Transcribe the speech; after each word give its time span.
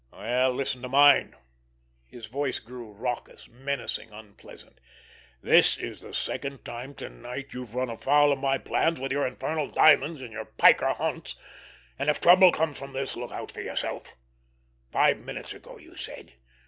Well, 0.11 0.51
listen 0.53 0.81
to 0.81 0.89
mine!" 0.89 1.35
His 2.07 2.25
voice 2.25 2.57
grew 2.57 2.91
raucous, 2.91 3.47
menacing, 3.47 4.09
unpleasant. 4.09 4.79
"This 5.43 5.77
is 5.77 6.01
the 6.01 6.11
second 6.15 6.65
time 6.65 6.95
to 6.95 7.07
night 7.07 7.53
you've 7.53 7.75
run 7.75 7.95
foul 7.97 8.31
of 8.31 8.39
my 8.39 8.57
plans 8.57 8.99
with 8.99 9.11
your 9.11 9.27
infernal 9.27 9.69
diamonds 9.69 10.19
and 10.19 10.31
your 10.33 10.45
piker 10.45 10.93
hunts, 10.93 11.35
and 11.99 12.09
if 12.09 12.19
trouble 12.19 12.51
comes 12.51 12.79
from 12.79 12.93
this, 12.93 13.15
look 13.15 13.31
out 13.31 13.51
for 13.51 13.61
yourself! 13.61 14.15
Five 14.91 15.19
minutes 15.19 15.53
ago, 15.53 15.77
you 15.77 15.95
said. 15.95 16.33